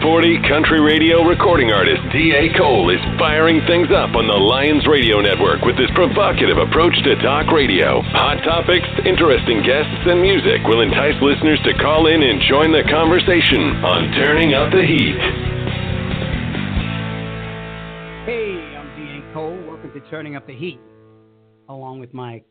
[0.00, 2.56] Top 40 country radio recording artist D.A.
[2.56, 7.16] Cole is firing things up on the Lions Radio Network with his provocative approach to
[7.16, 8.00] talk radio.
[8.16, 12.84] Hot topics, interesting guests, and music will entice listeners to call in and join the
[12.88, 15.16] conversation on Turning Up the Heat.
[18.24, 19.34] Hey, I'm D.A.
[19.34, 19.58] Cole.
[19.68, 20.80] Welcome to Turning Up the Heat,
[21.68, 22.42] along with my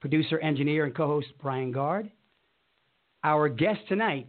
[0.00, 2.10] producer, engineer, and co host, Brian Gard.
[3.24, 4.28] Our guest tonight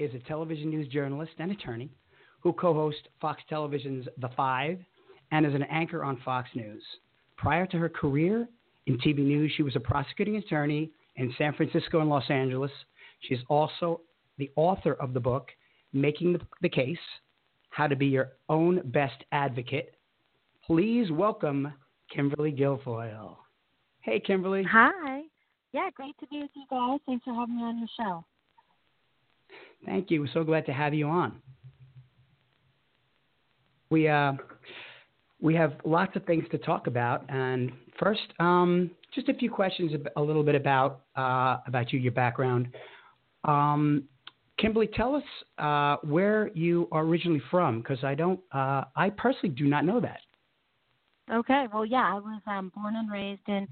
[0.00, 1.90] is a television news journalist and attorney
[2.40, 4.78] who co hosts Fox Television's The Five
[5.30, 6.82] and is an anchor on Fox News.
[7.36, 8.48] Prior to her career
[8.86, 12.70] in TV news, she was a prosecuting attorney in San Francisco and Los Angeles.
[13.20, 14.00] She is also
[14.38, 15.50] the author of the book,
[15.92, 16.98] Making the, the Case
[17.68, 19.94] How to Be Your Own Best Advocate.
[20.66, 21.74] Please welcome
[22.10, 23.36] Kimberly Guilfoyle.
[24.00, 24.62] Hey, Kimberly.
[24.62, 25.22] Hi.
[25.72, 27.00] Yeah, great to be with you guys.
[27.04, 28.24] Thanks for having me on your show.
[29.86, 30.20] Thank you.
[30.20, 31.40] We're so glad to have you on.
[33.90, 34.34] We uh,
[35.40, 39.92] we have lots of things to talk about, and first, um, just a few questions,
[40.16, 42.68] a little bit about uh, about you, your background.
[43.44, 44.04] Um,
[44.58, 45.22] Kimberly, tell us
[45.58, 50.00] uh, where you are originally from, because I don't, uh, I personally do not know
[50.00, 50.20] that.
[51.32, 53.66] Okay, well, yeah, I was um, born and raised in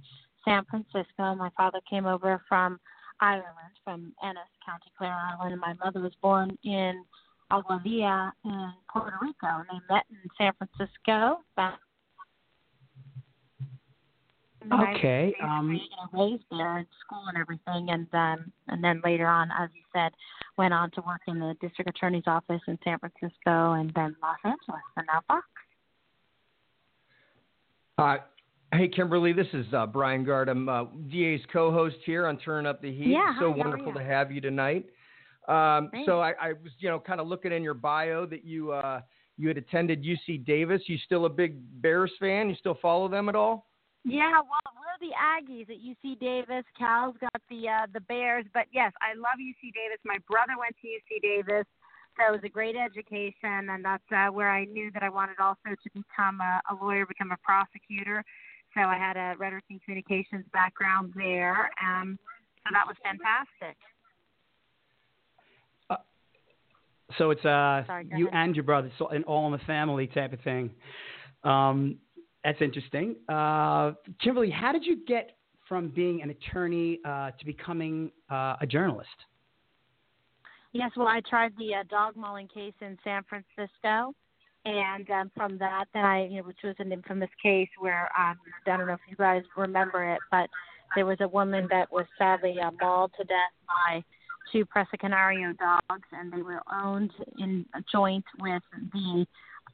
[0.45, 1.34] San Francisco.
[1.34, 2.81] My father came over from
[3.20, 7.05] Ireland, from Ennis County, Clare Island, and my mother was born in
[7.50, 11.41] Aguadilla in Puerto Rico, and they met in San Francisco.
[14.70, 15.34] Okay.
[15.42, 19.27] I, um, you know, raised there in school and everything, and um, and then later
[19.27, 20.12] on, as you said,
[20.56, 24.36] went on to work in the district attorney's office in San Francisco, and then Los
[24.45, 25.46] Angeles, and now Fox.
[27.96, 28.17] Uh,
[28.73, 30.51] Hey, Kimberly, this is uh, Brian Gard.
[30.51, 33.08] I'm uh, DA's co-host here on Turn Up the Heat.
[33.08, 34.84] Yeah, so hi, wonderful to have you tonight.
[35.48, 38.73] Um, so I, I, was, you know, kind of looking in your bio that you
[38.73, 39.01] uh,
[39.39, 40.83] you had attended UC Davis.
[40.86, 42.51] You still a big Bears fan?
[42.51, 43.70] You still follow them at all?
[44.05, 46.64] Yeah, well, we're the Aggies at UC Davis.
[46.79, 49.98] Cal's got the uh, the Bears, but yes, I love UC Davis.
[50.05, 51.64] My brother went to UC Davis.
[52.18, 55.70] It was a great education, and that's uh, where I knew that I wanted also
[55.70, 58.24] to become a, a lawyer, become a prosecutor.
[58.74, 61.70] So I had a rhetoric and communications background there.
[61.83, 62.18] Um,
[62.64, 63.77] so that was fantastic.
[65.90, 65.96] Uh,
[67.17, 68.40] so it's uh, Sorry, you ahead.
[68.46, 70.70] and your brother, so an all in the family type of thing.
[71.45, 71.96] Um,
[72.45, 73.17] that's interesting.
[73.29, 73.92] Uh,
[74.23, 75.36] Kimberly, how did you get
[75.68, 79.08] from being an attorney uh, to becoming uh, a journalist?
[80.73, 84.14] Yes, well, I tried the uh, dog mauling case in San Francisco
[84.68, 88.36] and um, from that, then I, you know, which was an infamous case where um,
[88.67, 90.48] I don't know if you guys remember it, but
[90.95, 94.02] there was a woman that was sadly uh, mauled to death by
[94.52, 98.62] two Presa Canario dogs, and they were owned in joint with
[98.92, 99.27] the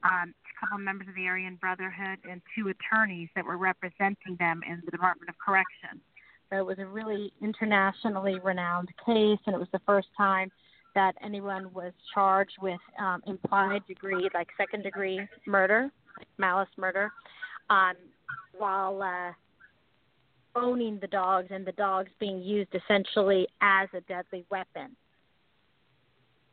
[0.05, 4.81] um, couple members of the Aryan Brotherhood and two attorneys that were representing them in
[4.85, 6.01] the Department of Corrections.
[6.51, 10.53] So it was a really internationally renowned case, and it was the first time
[10.95, 17.11] that anyone was charged with um, implied degree, like second degree murder, like malice murder,
[17.71, 17.95] um,
[18.57, 19.33] while uh,
[20.57, 24.97] owning the dogs and the dogs being used essentially as a deadly weapon.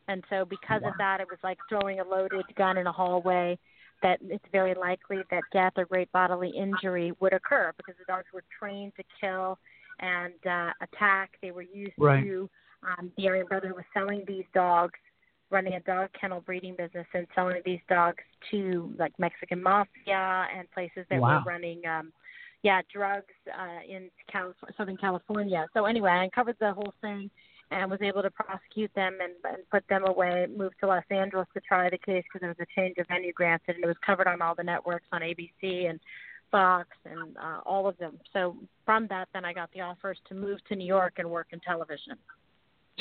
[0.08, 0.90] And so, because wow.
[0.90, 3.58] of that, it was like throwing a loaded gun in a hallway.
[4.02, 8.26] That it's very likely that death or great bodily injury would occur because the dogs
[8.34, 9.60] were trained to kill
[10.00, 11.38] and uh, attack.
[11.40, 12.24] They were used right.
[12.24, 12.50] to
[12.84, 15.00] um, the Aryan brother was selling these dogs,
[15.50, 20.70] running a dog kennel breeding business, and selling these dogs to like Mexican mafia and
[20.72, 21.42] places that wow.
[21.44, 22.12] were running, um,
[22.64, 25.66] yeah, drugs uh, in Cal- Southern California.
[25.74, 27.30] So anyway, I uncovered the whole thing
[27.72, 30.46] and was able to prosecute them and, and put them away.
[30.56, 33.32] Moved to Los Angeles to try the case because there was a change of venue
[33.34, 36.00] granted, and it was covered on all the networks on ABC and
[36.52, 38.20] Fox and uh, all of them.
[38.34, 41.48] So from that, then I got the offers to move to New York and work
[41.52, 42.18] in television.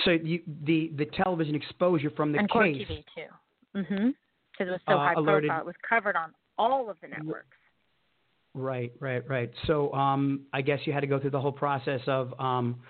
[0.05, 2.53] So you, the the television exposure from the and case.
[2.53, 3.79] Court TV too.
[3.79, 4.15] Mhm.
[4.53, 5.63] Because it was so uh, high alerted, profile.
[5.63, 7.57] It was covered on all of the networks.
[8.55, 9.51] Right, right, right.
[9.67, 12.81] So um, I guess you had to go through the whole process of um,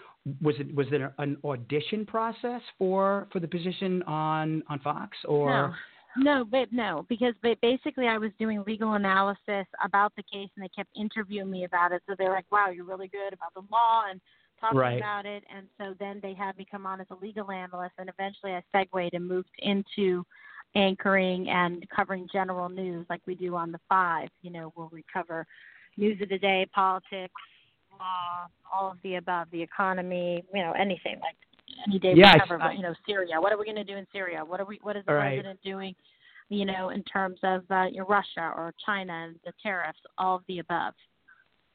[0.41, 5.51] was it was there an audition process for for the position on on Fox or
[5.51, 5.75] no.
[6.17, 10.69] No, but no, because basically I was doing legal analysis about the case, and they
[10.69, 12.03] kept interviewing me about it.
[12.09, 14.21] So they're like, "Wow, you're really good about the law and
[14.61, 14.99] talking right.
[14.99, 18.09] about it." And so then they had me come on as a legal analyst, and
[18.09, 20.25] eventually I segued and moved into
[20.75, 24.29] anchoring and covering general news like we do on the Five.
[24.43, 25.47] You know, where we cover
[25.97, 27.35] news of the day, politics,
[27.99, 31.37] law, all of the above, the economy, you know, anything like
[31.87, 33.41] any day yeah, we cover, I, you know, Syria.
[33.41, 34.45] What are we going to do in Syria?
[34.45, 34.79] What are we?
[34.83, 35.35] What is the right.
[35.35, 35.95] president doing?
[36.49, 40.59] You know, in terms of uh, Russia or China and the tariffs, all of the
[40.59, 40.95] above.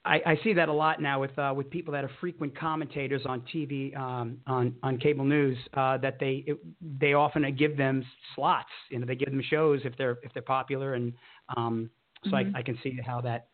[0.05, 3.23] I, I see that a lot now with uh, with people that are frequent commentators
[3.25, 5.57] on TV, um, on on cable news.
[5.73, 6.59] Uh, that they it,
[6.99, 8.05] they often give them
[8.35, 8.69] slots.
[8.89, 11.13] You know, they give them shows if they're if they're popular, and
[11.57, 11.89] um,
[12.23, 12.55] so mm-hmm.
[12.55, 13.47] I, I can see how that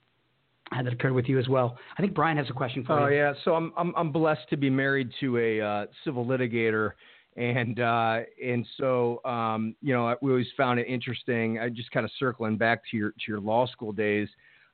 [0.71, 1.77] had that occurred with you as well.
[1.97, 3.15] I think Brian has a question for oh, you.
[3.15, 6.91] Oh yeah, so I'm I'm I'm blessed to be married to a uh, civil litigator,
[7.37, 11.59] and uh, and so um, you know we always found it interesting.
[11.59, 14.27] I just kind of circling back to your to your law school days,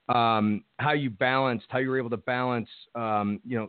[0.09, 3.67] um, how you balanced, how you were able to balance, um, you know,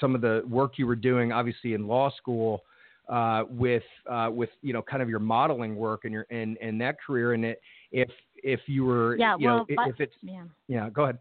[0.00, 2.62] some of the work you were doing, obviously in law school.
[3.06, 6.80] Uh, with uh, with you know kind of your modeling work and your and, and
[6.80, 7.60] that career and it
[7.92, 10.44] if if you were yeah, you well, know but, if it's yeah.
[10.68, 11.18] yeah go ahead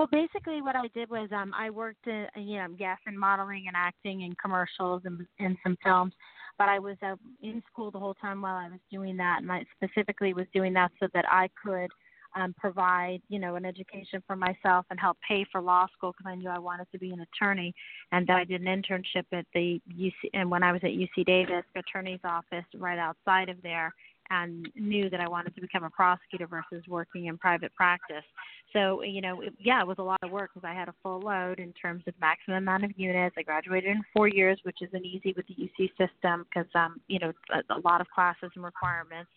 [0.00, 3.64] well, basically, what I did was um, I worked, in, you know, yes, in modeling
[3.66, 6.14] and acting and commercials and in some films.
[6.56, 9.52] But I was uh, in school the whole time while I was doing that, and
[9.52, 11.90] I specifically was doing that so that I could
[12.36, 16.30] um, provide, you know, an education for myself and help pay for law school because
[16.30, 17.74] I knew I wanted to be an attorney.
[18.12, 21.64] And I did an internship at the UC, and when I was at UC Davis,
[21.74, 23.94] attorney's office right outside of there
[24.30, 28.24] and knew that I wanted to become a prosecutor versus working in private practice.
[28.72, 30.94] So, you know, it, yeah, it was a lot of work because I had a
[31.02, 33.34] full load in terms of maximum amount of units.
[33.36, 37.18] I graduated in four years, which isn't easy with the UC system because, um, you
[37.18, 39.30] know, a, a lot of classes and requirements.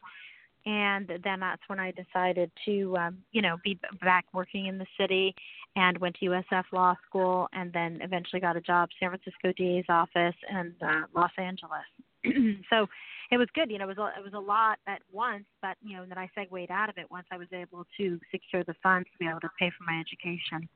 [0.65, 4.85] And then that's when I decided to, um, you know, be back working in the
[4.99, 5.35] city
[5.75, 9.85] and went to USF Law School and then eventually got a job San Francisco DA's
[9.89, 11.83] office and uh, Los Angeles.
[12.69, 12.87] so
[13.31, 13.71] it was good.
[13.71, 16.17] You know, it was a, it was a lot at once, but you know, then
[16.17, 19.29] I segued out of it once I was able to secure the funds to be
[19.29, 20.69] able to pay for my education.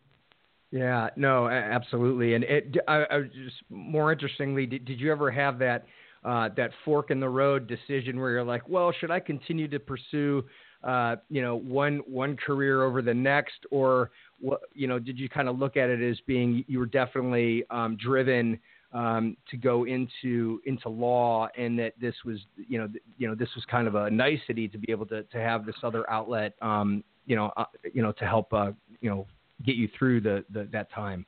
[0.71, 2.33] Yeah, no, absolutely.
[2.33, 5.85] And it, I, I just more interestingly, did, did you ever have that
[6.27, 9.79] uh, that fork in the road decision where you're like, well, should I continue to
[9.79, 10.43] pursue,
[10.83, 15.29] uh, you know, one one career over the next, or what, you know, did you
[15.29, 18.59] kind of look at it as being you were definitely um, driven
[18.91, 23.33] um, to go into into law, and that this was you know th- you know
[23.33, 26.55] this was kind of a nicety to be able to to have this other outlet,
[26.61, 27.63] um, you know uh,
[27.93, 29.25] you know to help uh, you know
[29.65, 31.25] get you through the, the that time.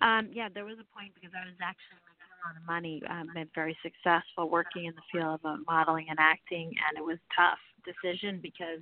[0.00, 2.02] Um, yeah, there was a point because I was actually
[2.46, 6.18] lot of money, um, been very successful working in the field of uh, modeling and
[6.18, 8.80] acting, and it was a tough decision because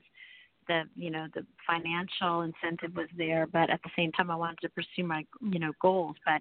[0.71, 4.59] the you know the financial incentive was there, but at the same time I wanted
[4.63, 6.41] to pursue my you know goals, but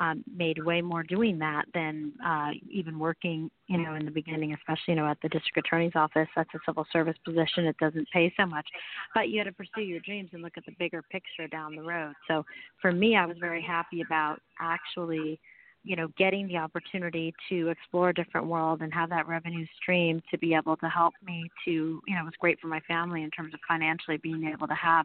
[0.00, 4.54] um, made way more doing that than uh, even working you know in the beginning,
[4.54, 6.28] especially you know at the district attorney's office.
[6.36, 8.66] That's a civil service position; it doesn't pay so much,
[9.14, 11.82] but you got to pursue your dreams and look at the bigger picture down the
[11.82, 12.14] road.
[12.28, 12.44] So
[12.80, 15.40] for me, I was very happy about actually
[15.84, 20.22] you know, getting the opportunity to explore a different world and have that revenue stream
[20.30, 21.70] to be able to help me to,
[22.06, 24.74] you know, it was great for my family in terms of financially being able to
[24.74, 25.04] have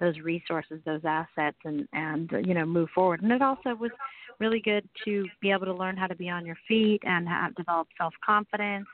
[0.00, 3.22] those resources, those assets, and and you know move forward.
[3.22, 3.90] And it also was
[4.38, 7.54] really good to be able to learn how to be on your feet and have,
[7.54, 8.86] develop self confidence,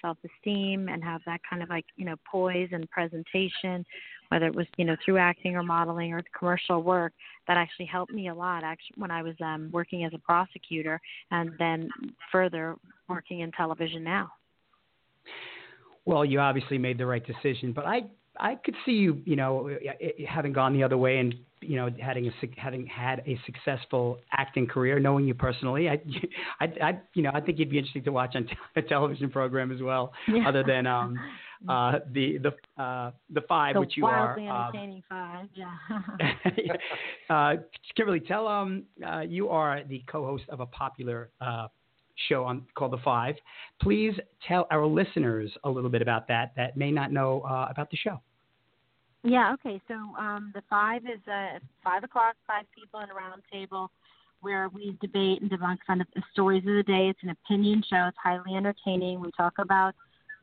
[0.00, 3.84] self esteem, and have that kind of like you know poise and presentation
[4.28, 7.12] whether it was you know through acting or modeling or commercial work
[7.46, 11.00] that actually helped me a lot actually when I was um, working as a prosecutor
[11.30, 11.88] and then
[12.32, 12.76] further
[13.08, 14.32] working in television now.
[16.06, 18.02] Well, you obviously made the right decision, but I
[18.38, 19.70] I could see you, you know,
[20.28, 24.66] having gone the other way and you know having a having had a successful acting
[24.66, 25.88] career, knowing you personally.
[25.88, 26.00] I,
[26.60, 29.70] I, I you know, I think you'd be interesting to watch on a television program
[29.72, 30.48] as well, yeah.
[30.48, 31.18] other than um,
[31.68, 34.68] uh, the the uh, the five, the which you wildly are.
[34.68, 36.74] entertaining um, five, yeah.
[37.30, 37.54] uh,
[37.96, 41.68] Kimberly, tell um, uh, you are the co-host of a popular uh,
[42.28, 43.36] show on called The Five.
[43.80, 44.14] Please
[44.46, 47.96] tell our listeners a little bit about that that may not know uh, about the
[47.96, 48.20] show.
[49.22, 49.54] Yeah.
[49.54, 49.80] Okay.
[49.88, 53.90] So um, the Five is uh, five o'clock, five people in a round table
[54.40, 57.08] where we debate and debunk kind of the stories of the day.
[57.08, 58.06] It's an opinion show.
[58.08, 59.20] It's highly entertaining.
[59.20, 59.94] We talk about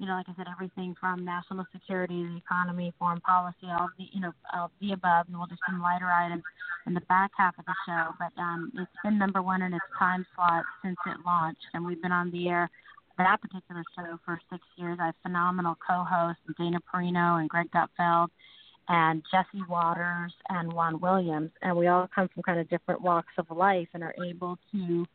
[0.01, 4.05] you know, like I said, everything from national security, the economy, foreign policy, all the,
[4.12, 6.43] you know, all the above, and we'll do some lighter items
[6.88, 8.10] in the back half of the show.
[8.17, 12.01] But um, it's been number one in its time slot since it launched, and we've
[12.01, 12.67] been on the air
[13.20, 14.98] that particular show for six years.
[15.00, 18.29] I have phenomenal co-hosts Dana Perino and Greg Gutfeld
[18.89, 23.34] and Jesse Watters and Juan Williams, and we all come from kind of different walks
[23.38, 25.05] of life and are able to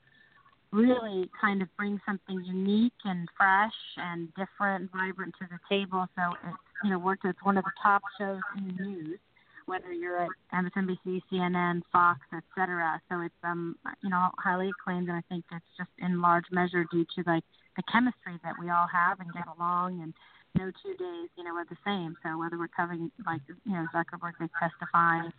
[0.76, 6.06] really kind of bring something unique and fresh and different, vibrant to the table.
[6.14, 9.18] So it's you know worked as one of the top shows in the news,
[9.64, 13.00] whether you're at MSNBC, CNN, Fox, etc.
[13.09, 16.85] So it's um you know highly acclaimed, and I think it's just in large measure
[16.92, 17.45] due to like
[17.76, 20.14] the chemistry that we all have and get along and
[20.56, 22.16] no two days, you know, are the same.
[22.23, 25.30] So whether we're covering like you know Zuckerberg is testifying,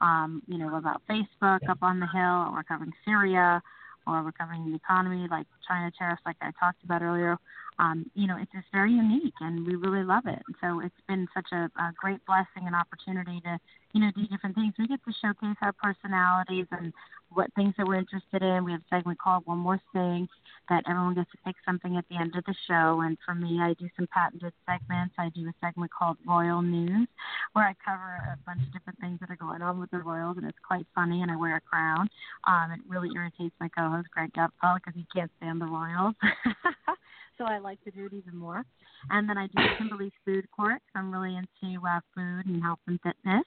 [0.00, 3.62] um, you know, about Facebook up on the hill, or we're covering Syria,
[4.06, 4.32] or we're
[4.70, 7.38] the economy like China tariffs, like I talked about earlier.
[7.78, 10.42] Um, you know, it's just very unique, and we really love it.
[10.60, 13.58] So it's been such a, a great blessing and opportunity to
[13.92, 14.74] you know do different things.
[14.78, 16.92] We get to showcase our personalities and
[17.32, 18.64] what things that we're interested in.
[18.64, 20.28] We have a segment called One More Thing
[20.68, 23.02] that everyone gets to pick something at the end of the show.
[23.04, 25.14] And for me, I do some patented segments.
[25.18, 27.08] I do a segment called Royal News
[27.52, 30.36] where I cover a bunch of different things that are going on with the royals,
[30.38, 31.22] and it's quite funny.
[31.22, 32.08] And I wear a crown.
[32.46, 36.14] Um, it really irritates my co-host Greg Gutfeld because he can't stand the royals.
[37.38, 38.64] so I like to do it even more.
[39.10, 40.80] And then I do Kimberly's Food Court.
[40.94, 43.44] I'm really into uh, food and health and fitness.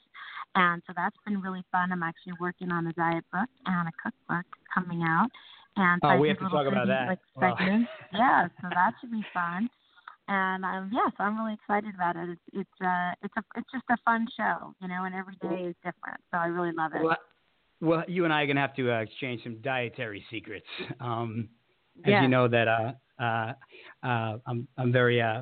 [0.55, 1.91] And so that's been really fun.
[1.91, 5.29] I'm actually working on a diet book and a cookbook coming out.
[5.75, 7.07] And oh, I we have to talk about that.
[7.07, 7.89] Like segments.
[8.13, 9.69] yeah, so that should be fun.
[10.27, 12.29] And um, yeah, so I'm really excited about it.
[12.29, 15.69] It's it's uh it's a it's just a fun show, you know, and every day
[15.69, 16.19] is different.
[16.31, 17.03] So I really love it.
[17.03, 17.17] Well,
[17.79, 20.65] well, you and I are going to have to uh, exchange some dietary secrets.
[20.99, 21.49] Um,
[22.03, 22.23] as Yeah.
[22.23, 23.53] you know that uh, uh,
[24.03, 25.41] uh, I'm I'm very uh,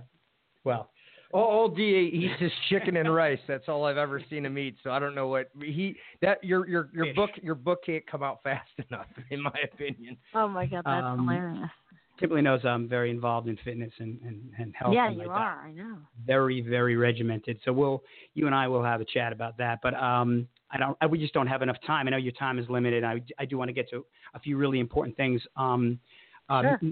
[0.64, 0.90] well.
[1.34, 3.40] Old D eats his chicken and rice.
[3.48, 4.78] That's all I've ever seen him eat.
[4.84, 7.16] So I don't know what he that your your your Fish.
[7.16, 10.16] book your book can't come out fast enough, in my opinion.
[10.34, 11.70] Oh my god, that's Um, hilarious.
[12.18, 14.94] Kimberly knows I'm very involved in fitness and, and, and health.
[14.94, 15.38] Yeah, and you my diet.
[15.38, 15.68] are.
[15.68, 15.98] I know.
[16.26, 17.60] Very, very regimented.
[17.66, 18.04] So we'll,
[18.36, 19.80] you and I will have a chat about that.
[19.84, 22.08] But um, I don't, I, we just don't have enough time.
[22.08, 23.04] I know your time is limited.
[23.04, 25.42] I, I do want to get to a few really important things.
[25.58, 26.00] Um,
[26.48, 26.92] um, Sure.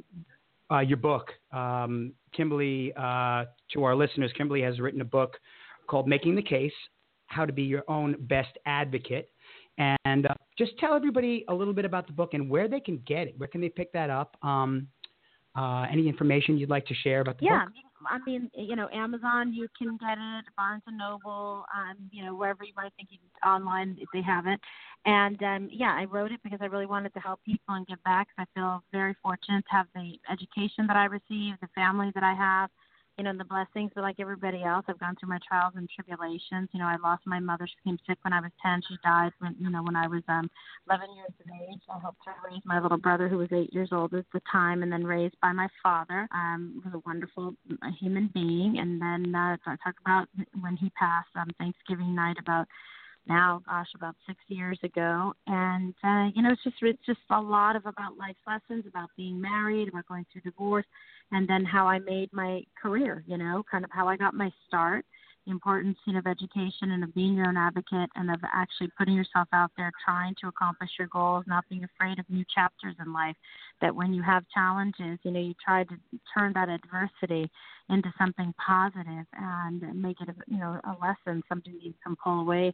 [0.74, 5.38] Uh, your book, um, Kimberly, uh, to our listeners, Kimberly has written a book
[5.88, 6.74] called Making the Case
[7.28, 9.30] How to Be Your Own Best Advocate.
[9.78, 13.02] And uh, just tell everybody a little bit about the book and where they can
[13.06, 13.36] get it.
[13.38, 14.36] Where can they pick that up?
[14.42, 14.88] Um,
[15.56, 17.74] uh, any information you'd like to share about the Yeah, book?
[18.10, 22.36] I mean, you know, Amazon, you can get it, Barnes and Noble, um, you know,
[22.36, 24.60] wherever you might think you, online if they have it.
[25.06, 28.04] And um, yeah, I wrote it because I really wanted to help people and give
[28.04, 28.28] back.
[28.38, 32.34] I feel very fortunate to have the education that I received, the family that I
[32.34, 32.70] have,
[33.18, 33.92] you know, the blessings.
[33.94, 36.70] But like everybody else, I've gone through my trials and tribulations.
[36.72, 38.82] You know, I lost my mother; she became sick when I was ten.
[38.88, 40.50] She died when, you know, when I was um
[40.88, 41.82] 11 years of age.
[41.90, 44.84] I helped her raise my little brother, who was eight years old at the time,
[44.84, 46.28] and then raised by my father.
[46.34, 48.80] Um, was a wonderful uh, human being.
[48.80, 50.28] And then uh, I talk about
[50.62, 52.68] when he passed on Thanksgiving night about
[53.28, 55.34] now, gosh, about six years ago.
[55.48, 59.10] And uh, you know, it's just it's just a lot of about life lessons, about
[59.16, 60.86] being married, about going through divorce,
[61.32, 63.24] and then how I made my career.
[63.28, 65.06] You know, kind of how I got my start
[65.46, 68.90] the importance you know, of education and of being your own advocate and of actually
[68.98, 72.96] putting yourself out there trying to accomplish your goals not being afraid of new chapters
[73.06, 73.36] in life
[73.82, 75.96] that when you have challenges you know you try to
[76.34, 77.50] turn that adversity
[77.90, 82.40] into something positive and make it a you know a lesson something you can pull
[82.42, 82.74] away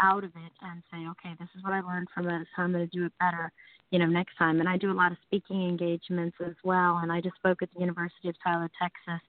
[0.00, 2.72] out of it and say okay this is what i learned from it so i'm
[2.72, 3.52] going to do it better
[3.90, 4.60] you know next time.
[4.60, 7.68] And i do a lot of speaking engagements as well and i just spoke at
[7.74, 9.22] the university of tyler texas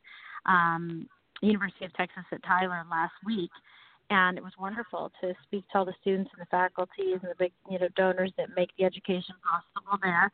[0.46, 1.08] um
[1.42, 3.52] University of Texas at Tyler last week,
[4.10, 7.36] and it was wonderful to speak to all the students and the faculties and the
[7.38, 10.32] big you know donors that make the education possible there.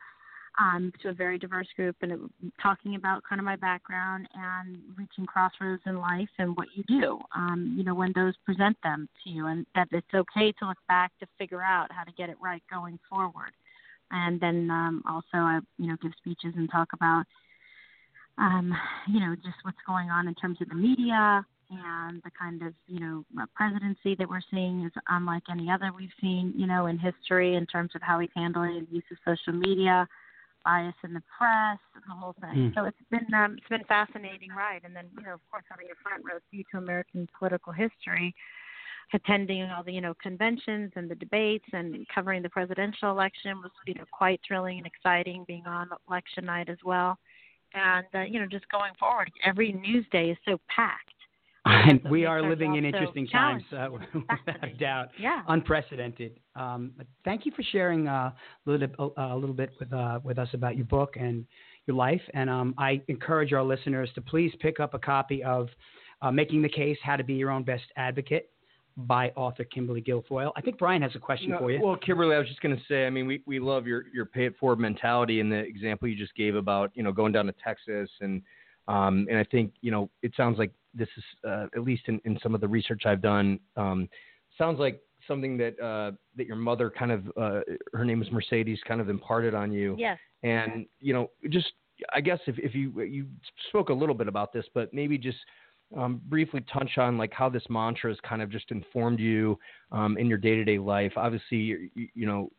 [0.56, 2.20] Um, to a very diverse group and it,
[2.62, 7.18] talking about kind of my background and reaching crossroads in life and what you do,
[7.34, 10.78] um, you know, when those present them to you, and that it's okay to look
[10.86, 13.50] back to figure out how to get it right going forward.
[14.12, 17.24] And then um, also, I you know give speeches and talk about
[18.38, 18.72] um,
[19.08, 22.74] you know, just what's going on in terms of the media and the kind of,
[22.86, 26.86] you know, uh, presidency that we're seeing is unlike any other we've seen, you know,
[26.86, 30.06] in history in terms of how he's handling the use of social media,
[30.64, 32.72] bias in the press, the whole thing.
[32.72, 32.74] Mm.
[32.74, 35.64] So it's been um, it's been a fascinating ride, and then you know, of course,
[35.70, 38.34] having a front row seat to American political history.
[39.12, 43.70] Attending all the you know conventions and the debates and covering the presidential election was
[43.86, 45.44] you know quite thrilling and exciting.
[45.46, 47.18] Being on election night as well,
[47.74, 51.10] and uh, you know just going forward every news day is so packed
[51.66, 55.08] And So we are living in interesting times, uh, without a doubt.
[55.18, 56.38] yeah Unprecedented.
[56.56, 56.92] Um,
[57.24, 58.32] thank you for sharing uh,
[58.66, 61.46] a little bit, uh, a little bit with uh, with us about your book and
[61.86, 62.20] your life.
[62.34, 65.68] And um, I encourage our listeners to please pick up a copy of
[66.20, 68.50] uh, Making the Case: How to Be Your Own Best Advocate
[68.96, 70.52] by author Kimberly Guilfoyle.
[70.56, 71.80] I think Brian has a question no, for you.
[71.82, 74.24] Well, Kimberly, I was just going to say, I mean, we, we love your, your
[74.24, 77.46] pay it forward mentality and the example you just gave about, you know, going down
[77.46, 78.08] to Texas.
[78.20, 78.40] And,
[78.86, 82.20] um, and I think, you know, it sounds like this is, uh, at least in,
[82.24, 84.08] in some of the research I've done, um,
[84.56, 87.60] sounds like something that, uh, that your mother kind of, uh,
[87.94, 89.96] her name is Mercedes, kind of imparted on you.
[89.98, 90.18] Yes.
[90.44, 91.72] And, you know, just,
[92.12, 93.26] I guess if, if you, you
[93.68, 95.38] spoke a little bit about this, but maybe just,
[95.96, 99.58] um, briefly touch on like how this mantra has kind of just informed you
[99.92, 101.12] um, in your day-to-day life.
[101.16, 102.50] Obviously, you, you, know,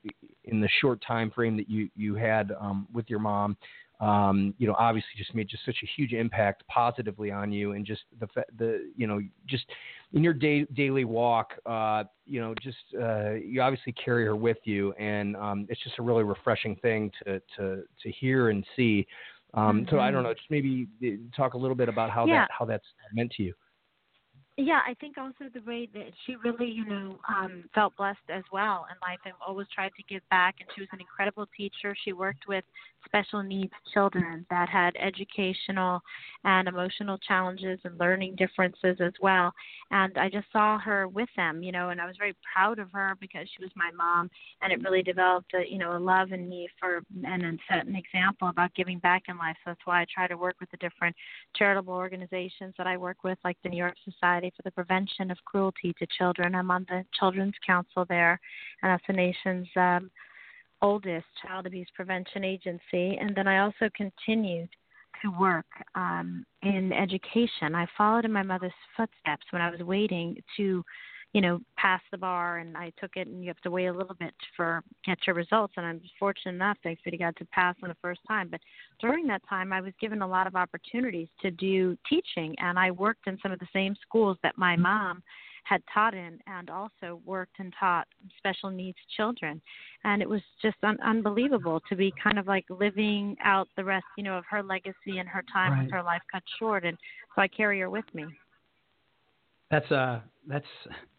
[0.46, 3.58] in the short time frame that you you had um, with your mom,
[4.00, 7.86] um, you know, obviously just made just such a huge impact positively on you, and
[7.86, 8.28] just the
[8.58, 9.66] the you know just
[10.14, 14.58] in your day, daily walk, uh, you know, just uh, you obviously carry her with
[14.66, 19.08] you, and um, it's just a really refreshing thing to to to hear and see.
[19.56, 19.96] Um, mm-hmm.
[19.96, 22.42] So I don't know, just maybe uh, talk a little bit about how yeah.
[22.42, 23.54] that how that's meant to you.
[24.58, 28.44] Yeah, I think also the way that she really, you know, um, felt blessed as
[28.54, 30.56] well in life and always tried to give back.
[30.62, 31.94] And she was an incredible teacher.
[32.06, 32.64] She worked with
[33.06, 36.02] special needs children that had educational
[36.44, 39.54] and emotional challenges and learning differences as well.
[39.92, 42.92] And I just saw her with them, you know, and I was very proud of
[42.92, 44.30] her because she was my mom.
[44.62, 47.86] And it really developed a, you know, a love in me for and, and set
[47.86, 49.56] an example about giving back in life.
[49.64, 51.16] So that's why I try to work with the different
[51.56, 55.32] charitable organizations that I work with, like the New York Society Society for the Prevention
[55.32, 56.56] of Cruelty to Children.
[56.56, 58.40] I'm on the Children's Council there,
[58.82, 60.10] and that's the nation's um,
[60.86, 63.18] oldest child abuse prevention agency.
[63.20, 64.70] And then I also continued
[65.24, 65.66] to work
[65.96, 67.74] um, in education.
[67.74, 70.84] I followed in my mother's footsteps when I was waiting to
[71.34, 73.92] you know, pass the bar and I took it and you have to wait a
[73.92, 77.46] little bit for get your results and I'm fortunate enough thanks be to God to
[77.48, 78.48] pass on the first time.
[78.50, 78.62] But
[79.02, 82.90] during that time I was given a lot of opportunities to do teaching and I
[82.90, 85.22] worked in some of the same schools that my mom
[85.66, 88.08] had taught in and also worked and taught
[88.38, 89.62] special needs children
[90.04, 94.06] and it was just un- unbelievable to be kind of like living out the rest
[94.18, 95.84] you know of her legacy and her time right.
[95.84, 96.98] with her life cut short and
[97.36, 98.26] so I carry her with me
[99.70, 100.68] that's uh that's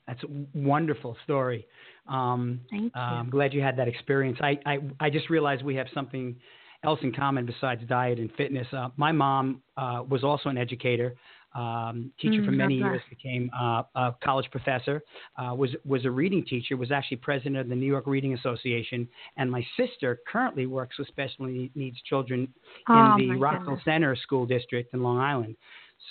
[0.06, 1.66] that's a wonderful story.
[2.08, 3.00] Um, Thank you.
[3.00, 4.38] Uh, I'm glad you had that experience.
[4.40, 6.36] I, I, I just realized we have something
[6.84, 8.66] else in common besides diet and fitness.
[8.72, 11.16] Uh, my mom uh, was also an educator,
[11.56, 15.02] um, teacher mm, for many years, became uh, a college professor,
[15.36, 19.08] uh, was was a reading teacher, was actually president of the New York Reading Association,
[19.38, 22.46] and my sister currently works with special needs children
[22.88, 23.80] oh, in the Rockville.
[23.84, 25.56] Centre School District in Long Island.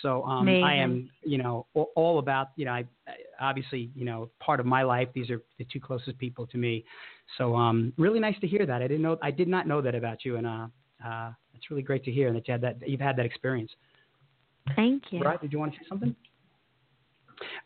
[0.02, 2.86] So um, I am, you know, all about, you know, I
[3.40, 5.08] obviously, you know, part of my life.
[5.14, 6.84] These are the two closest people to me.
[7.38, 8.82] So um, really nice to hear that.
[8.82, 10.68] I didn't know, I did not know that about you, and uh,
[11.06, 13.72] uh, it's really great to hear that you had that, that you've had that experience.
[14.76, 15.20] Thank you.
[15.20, 15.42] Right?
[15.42, 16.16] Did you want to say something?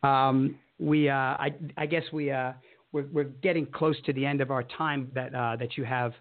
[0.04, 2.54] Um, we, uh, I, I guess we, uh,
[2.92, 6.14] we're, we're getting close to the end of our time that uh, that you have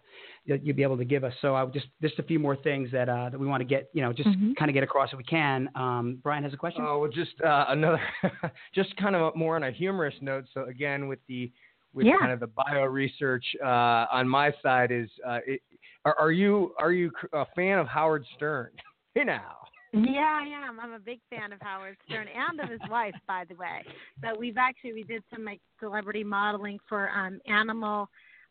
[0.46, 1.32] that you'll be able to give us.
[1.40, 3.88] So I just just a few more things that uh, that we want to get
[3.92, 4.52] you know just mm-hmm.
[4.58, 5.70] kind of get across if we can.
[5.74, 6.84] Um, Brian has a question.
[6.86, 8.00] Oh, well, just uh, another,
[8.74, 10.44] just kind of more on a humorous note.
[10.52, 11.50] So again, with the
[11.94, 12.18] with yeah.
[12.20, 15.62] kind of the bio research uh, on my side is uh, it,
[16.04, 18.70] are, are, you are you a fan of Howard Stern?
[19.14, 19.56] hey now.
[19.92, 20.78] Yeah, I am.
[20.80, 23.82] I'm a big fan of Howard Stern and of his wife, by the way.
[24.22, 28.08] So we've actually we did some like celebrity modeling for um animal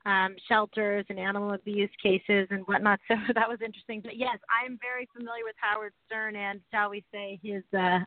[0.07, 2.99] um, shelters and animal abuse cases and whatnot.
[3.07, 4.01] So that was interesting.
[4.01, 7.99] But yes, I'm very familiar with Howard Stern and, shall we say, his uh,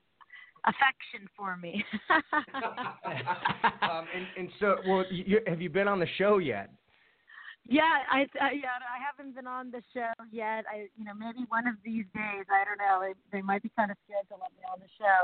[0.65, 1.85] affection for me.
[3.83, 6.71] um, and, and so, well, you, have you been on the show yet?
[7.69, 10.65] Yeah, I, I yeah I haven't been on the show yet.
[10.67, 13.71] I you know maybe one of these days I don't know they, they might be
[13.77, 15.21] kind of scared to let me on the show.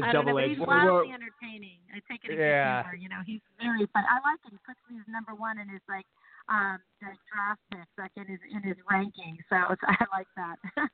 [0.02, 1.84] I don't know, but he's wildly entertaining.
[1.92, 2.82] I take it as yeah.
[2.82, 2.96] humor.
[2.96, 4.04] You know, he's very fun.
[4.08, 4.56] I like it.
[4.56, 6.06] He puts me as number one in his like
[6.48, 9.36] um the draft picks like in his in his ranking.
[9.50, 10.56] So I like that.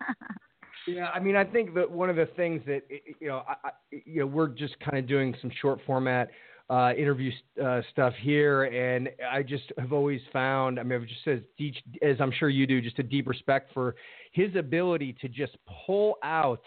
[0.87, 2.83] Yeah, I mean, I think that one of the things that
[3.20, 6.31] you know, I, I, you know, we're just kind of doing some short format
[6.71, 11.41] uh, interview uh, stuff here, and I just have always found, I mean, just as
[12.01, 13.97] as I'm sure you do, just a deep respect for
[14.33, 16.63] his ability to just pull out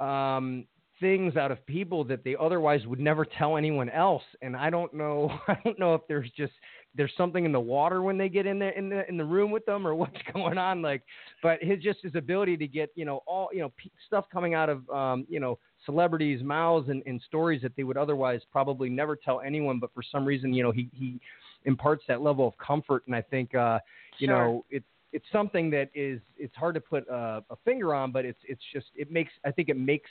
[0.00, 0.66] um,
[0.98, 4.22] things out of people that they otherwise would never tell anyone else.
[4.42, 6.52] And I don't know, I don't know if there's just
[6.96, 9.50] there's something in the water when they get in the in the in the room
[9.50, 10.82] with them or what's going on.
[10.82, 11.02] Like,
[11.42, 13.72] but his just his ability to get you know all you know
[14.06, 17.96] stuff coming out of um, you know celebrities' mouths and, and stories that they would
[17.96, 21.18] otherwise probably never tell anyone, but for some reason, you know, he he
[21.64, 23.78] imparts that level of comfort, and I think, uh,
[24.18, 24.36] you sure.
[24.36, 28.24] know, it's it's something that is it's hard to put a, a finger on, but
[28.24, 30.10] it's it's just it makes I think it makes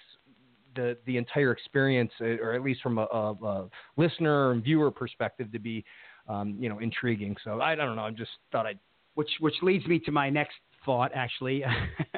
[0.75, 4.91] the the entire experience, uh, or at least from a, a, a listener and viewer
[4.91, 5.83] perspective, to be
[6.27, 7.35] um, you know intriguing.
[7.43, 8.05] So I, I don't know.
[8.05, 8.79] I just thought I'd
[9.15, 11.11] which which leads me to my next thought.
[11.13, 11.63] Actually,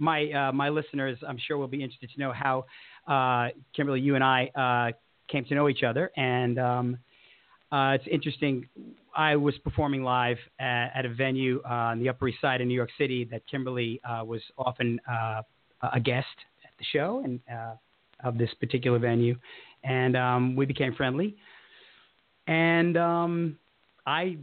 [0.00, 2.64] my uh, my listeners, I'm sure, will be interested to know how
[3.06, 4.96] uh, Kimberly, you and I uh,
[5.30, 6.98] came to know each other, and um,
[7.70, 8.68] uh, it's interesting.
[9.16, 12.68] I was performing live at, at a venue uh, on the Upper East Side in
[12.68, 16.26] New York City that Kimberly was often a guest
[16.64, 17.40] at the show and
[18.22, 19.36] of this particular venue,
[19.84, 21.36] and um, we became friendly.
[22.46, 23.58] And um,
[24.06, 24.36] I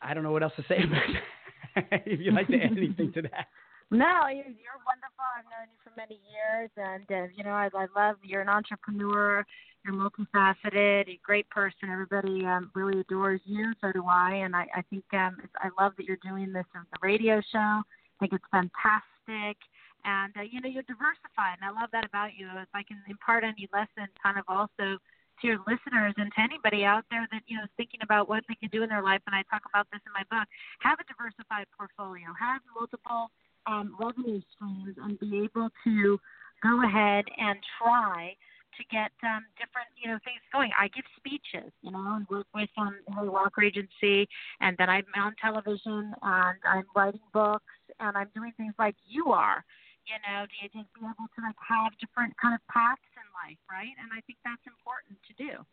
[0.00, 2.02] I don't know what else to say about it.
[2.06, 3.48] if you'd like to add anything to that.
[3.94, 5.22] No, you're, wonderful.
[5.22, 8.48] I've known you for many years, and uh, you know I, I love you're an
[8.48, 9.46] entrepreneur.
[9.84, 11.86] You're multifaceted, a great person.
[11.92, 13.72] Everybody um, really adores you.
[13.80, 16.66] So do I, and I, I think um, it's, I love that you're doing this
[16.74, 17.86] as a radio show.
[17.86, 19.62] I think it's fantastic,
[20.02, 22.50] and uh, you know you're diversified, and I love that about you.
[22.50, 26.82] If I can impart any lesson, kind of also to your listeners and to anybody
[26.82, 29.22] out there that you know is thinking about what they can do in their life.
[29.30, 30.50] And I talk about this in my book.
[30.82, 32.34] Have a diversified portfolio.
[32.34, 33.30] Have multiple
[33.66, 36.18] um, revenue streams, and be able to
[36.62, 38.34] go ahead and try
[38.76, 40.70] to get um, different, you know, things going.
[40.78, 44.28] I give speeches, you know, and work with um, Harry Walker Agency,
[44.60, 47.64] and then I'm on television, and I'm writing books,
[48.00, 49.64] and I'm doing things like you are
[50.06, 53.58] you know, to, to be able to like have different kind of paths in life,
[53.70, 53.92] right?
[54.00, 55.64] And I think that's important to do.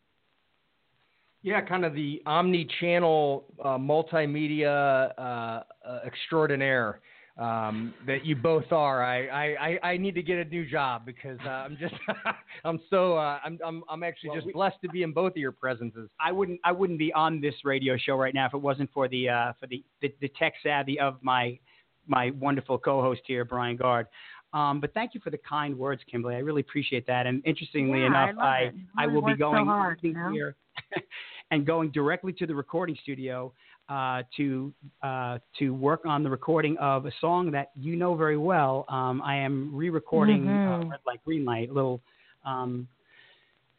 [1.42, 5.62] Yeah, kind of the omni-channel uh, multimedia uh, uh,
[6.06, 7.00] extraordinaire
[7.42, 9.02] um, that you both are.
[9.02, 11.94] I, I, I need to get a new job because uh, I'm just
[12.64, 15.32] I'm so uh, I'm, I'm I'm actually well, just we, blessed to be in both
[15.32, 16.08] of your presences.
[16.20, 19.08] I wouldn't I wouldn't be on this radio show right now if it wasn't for
[19.08, 21.58] the uh, for the, the, the tech savvy of my
[22.06, 24.06] my wonderful co-host here, Brian Gard.
[24.54, 26.36] Um, but thank you for the kind words, Kimberly.
[26.36, 27.26] I really appreciate that.
[27.26, 30.30] And interestingly yeah, enough, I I, I will be going so hard, you know?
[30.30, 30.54] here
[31.50, 33.52] and going directly to the recording studio
[33.88, 38.36] uh, to uh, to work on the recording of a song that you know very
[38.36, 38.84] well.
[38.88, 40.86] Um, I am re-recording uh, mm-hmm.
[40.86, 41.72] uh, Red Light Green Light.
[41.72, 42.00] Little.
[42.44, 42.88] Um,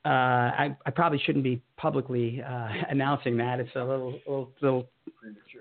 [0.06, 3.62] uh, I, I probably shouldn't be publicly uh, announcing that.
[3.62, 4.90] It's a little, little, little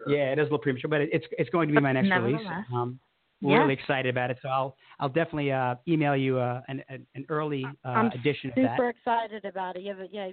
[0.08, 2.10] yeah, it is a little premature, but it, it's it's going to be my next
[2.10, 2.44] release.
[2.74, 2.98] Um,
[3.40, 3.62] we're yeah.
[3.62, 7.64] really excited about it, so I'll I'll definitely uh, email you uh, an, an early
[7.84, 9.82] uh, I'm edition super excited about it.
[9.82, 10.30] You have a, yeah,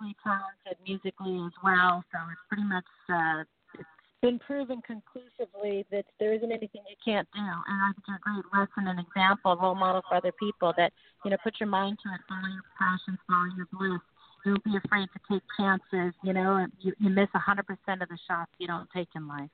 [0.00, 3.88] incredibly talented musically as well, so it's pretty much uh, it's
[4.22, 7.40] been proven conclusively that there isn't anything you can't do.
[7.40, 10.72] And I think you're a great lesson and example, role model for other people.
[10.76, 10.92] That
[11.24, 14.00] you know, put your mind to it, follow your passions, follow your bliss
[14.44, 16.14] don't be afraid to take chances.
[16.22, 17.58] You know, you, you miss a 100%
[18.02, 19.50] of the shots you don't take in life.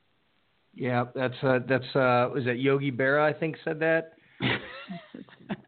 [0.75, 3.23] Yeah, that's uh, that's uh, was that Yogi Berra?
[3.23, 4.15] I think said that.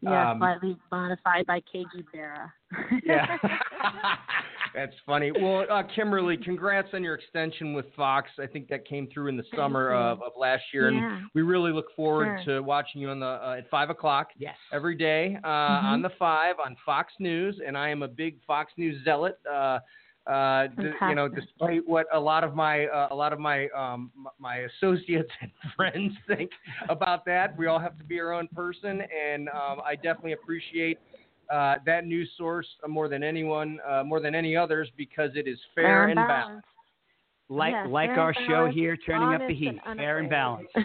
[0.01, 2.51] yeah, um, slightly modified by KG Berra.
[3.05, 3.37] yeah,
[4.77, 5.31] that's funny.
[5.31, 8.29] Well, uh, Kimberly, congrats on your extension with Fox.
[8.39, 11.17] I think that came through in the summer of, of, last year, yeah.
[11.17, 12.59] and we really look forward sure.
[12.59, 14.29] to watching you on the uh, at five o'clock.
[14.37, 15.85] Yes, every day uh, mm-hmm.
[15.87, 19.39] on the five on Fox News, and I am a big Fox News zealot.
[19.51, 19.79] Uh,
[20.27, 23.67] uh, d- you know, despite what a lot of my uh, a lot of my
[23.69, 26.51] um, my associates and friends think
[26.89, 30.99] about that, we all have to be our own person, and um, I definitely appreciate
[31.51, 35.59] uh, that news source more than anyone, uh, more than any others, because it is
[35.75, 36.47] fair, fair and balanced.
[36.47, 36.67] balanced.
[37.49, 40.73] Like yes, like our show here, turning up the heat, and fair and balanced.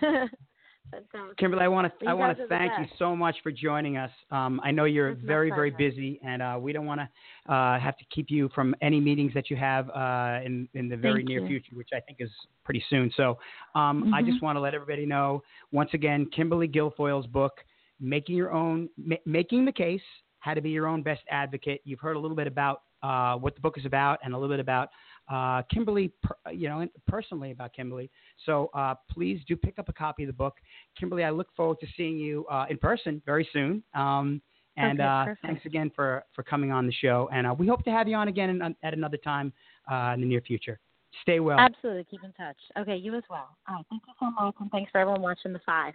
[1.38, 4.10] Kimberly, I want to I want to thank you so much for joining us.
[4.30, 7.78] Um, I know you're it's very very busy, and uh, we don't want to uh,
[7.80, 11.20] have to keep you from any meetings that you have uh, in in the very
[11.20, 11.48] thank near you.
[11.48, 12.30] future, which I think is
[12.64, 13.10] pretty soon.
[13.16, 13.38] So
[13.74, 14.14] um, mm-hmm.
[14.14, 17.54] I just want to let everybody know once again, Kimberly Guilfoyle's book,
[18.00, 20.02] making your own, ma- making the case,
[20.42, 21.80] how to be your own best advocate.
[21.84, 24.52] You've heard a little bit about uh, what the book is about, and a little
[24.52, 24.90] bit about
[25.30, 28.10] uh, Kimberly, per, you know, personally about Kimberly.
[28.44, 30.56] So uh, please do pick up a copy of the book.
[30.98, 33.84] Kimberly, I look forward to seeing you uh, in person very soon.
[33.94, 34.42] Um,
[34.76, 37.28] and okay, uh, thanks again for, for coming on the show.
[37.32, 39.52] And uh, we hope to have you on again in, at another time
[39.90, 40.80] uh, in the near future.
[41.22, 41.58] Stay well.
[41.58, 42.04] Absolutely.
[42.10, 42.56] Keep in touch.
[42.78, 43.48] Okay, you as well.
[43.68, 43.84] All right.
[43.90, 44.54] Thank you so much.
[44.58, 45.94] And thanks for everyone watching The Five.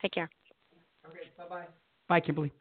[0.00, 0.30] Take care.
[1.06, 1.66] Okay, bye bye.
[2.08, 2.52] Bye, Kimberly.